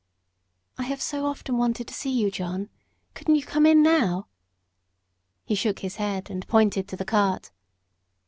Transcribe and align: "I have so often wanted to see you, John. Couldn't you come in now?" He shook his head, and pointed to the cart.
"I 0.79 0.83
have 0.85 0.99
so 0.99 1.27
often 1.27 1.57
wanted 1.59 1.87
to 1.87 1.93
see 1.93 2.09
you, 2.09 2.31
John. 2.31 2.69
Couldn't 3.13 3.35
you 3.35 3.43
come 3.43 3.67
in 3.67 3.83
now?" 3.83 4.25
He 5.45 5.53
shook 5.53 5.77
his 5.85 5.97
head, 5.97 6.27
and 6.31 6.47
pointed 6.47 6.87
to 6.87 6.95
the 6.95 7.05
cart. 7.05 7.51